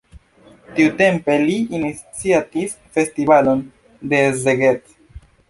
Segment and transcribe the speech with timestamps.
[0.77, 3.63] Tiutempe li iniciatis festivalon
[4.15, 4.99] de Szeged.